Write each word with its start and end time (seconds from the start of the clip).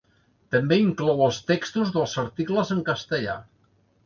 També 0.53 0.79
inclou 0.83 1.21
els 1.25 1.39
textos 1.51 1.93
dels 1.99 2.17
articles 2.25 2.73
en 2.79 2.83
castellà. 2.89 3.39